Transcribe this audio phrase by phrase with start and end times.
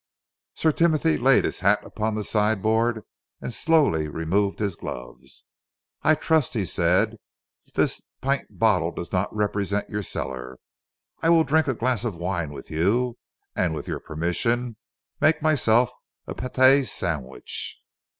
[0.55, 3.03] Sir Timothy laid his hat upon the sideboard
[3.39, 5.45] and slowly removed his gloves.
[6.01, 7.17] "I trust," he said,
[7.65, 10.57] "that this pint bottle does not represent your cellar.
[11.21, 13.19] I will drink a glass of wine with you,
[13.55, 14.75] and with your permission
[15.19, 15.91] make myself
[16.25, 17.79] a pâté sandwich.